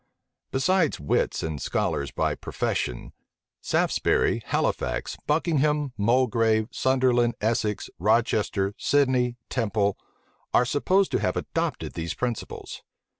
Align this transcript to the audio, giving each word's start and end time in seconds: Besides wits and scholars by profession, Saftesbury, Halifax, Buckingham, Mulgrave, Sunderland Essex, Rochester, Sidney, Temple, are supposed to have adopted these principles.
Besides 0.49 0.99
wits 0.99 1.43
and 1.43 1.61
scholars 1.61 2.09
by 2.09 2.33
profession, 2.33 3.13
Saftesbury, 3.61 4.41
Halifax, 4.45 5.15
Buckingham, 5.27 5.93
Mulgrave, 5.95 6.69
Sunderland 6.71 7.35
Essex, 7.39 7.87
Rochester, 7.99 8.73
Sidney, 8.79 9.37
Temple, 9.47 9.99
are 10.55 10.65
supposed 10.65 11.11
to 11.11 11.19
have 11.19 11.37
adopted 11.37 11.93
these 11.93 12.15
principles. 12.15 12.81